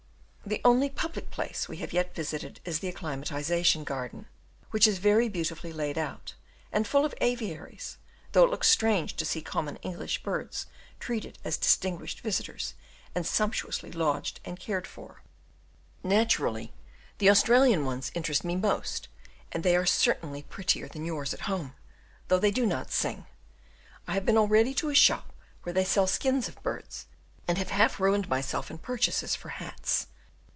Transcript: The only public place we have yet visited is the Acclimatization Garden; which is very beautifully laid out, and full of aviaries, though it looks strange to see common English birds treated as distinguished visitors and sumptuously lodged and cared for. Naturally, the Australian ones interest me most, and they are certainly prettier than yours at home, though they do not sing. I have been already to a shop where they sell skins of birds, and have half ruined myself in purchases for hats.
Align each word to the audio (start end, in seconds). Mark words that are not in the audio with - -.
The 0.43 0.59
only 0.65 0.89
public 0.89 1.29
place 1.29 1.69
we 1.69 1.77
have 1.77 1.93
yet 1.93 2.13
visited 2.13 2.59
is 2.65 2.79
the 2.79 2.89
Acclimatization 2.89 3.85
Garden; 3.85 4.27
which 4.71 4.85
is 4.85 4.97
very 4.97 5.29
beautifully 5.29 5.71
laid 5.71 5.97
out, 5.97 6.33
and 6.73 6.85
full 6.85 7.05
of 7.05 7.13
aviaries, 7.21 7.97
though 8.33 8.43
it 8.43 8.49
looks 8.49 8.67
strange 8.67 9.15
to 9.15 9.23
see 9.23 9.41
common 9.41 9.77
English 9.77 10.23
birds 10.23 10.65
treated 10.99 11.39
as 11.45 11.55
distinguished 11.55 12.19
visitors 12.19 12.73
and 13.15 13.25
sumptuously 13.25 13.93
lodged 13.93 14.41
and 14.43 14.59
cared 14.59 14.85
for. 14.87 15.21
Naturally, 16.03 16.73
the 17.19 17.29
Australian 17.29 17.85
ones 17.85 18.11
interest 18.13 18.43
me 18.43 18.57
most, 18.57 19.07
and 19.53 19.63
they 19.63 19.75
are 19.77 19.85
certainly 19.85 20.43
prettier 20.43 20.89
than 20.89 21.05
yours 21.05 21.33
at 21.33 21.41
home, 21.41 21.75
though 22.27 22.39
they 22.39 22.51
do 22.51 22.65
not 22.65 22.91
sing. 22.91 23.25
I 24.05 24.15
have 24.15 24.25
been 24.25 24.37
already 24.37 24.73
to 24.73 24.89
a 24.89 24.95
shop 24.95 25.31
where 25.63 25.71
they 25.71 25.85
sell 25.85 26.07
skins 26.07 26.49
of 26.49 26.61
birds, 26.61 27.05
and 27.47 27.57
have 27.57 27.69
half 27.69 28.01
ruined 28.01 28.27
myself 28.27 28.69
in 28.69 28.79
purchases 28.79 29.33
for 29.33 29.47
hats. 29.47 30.07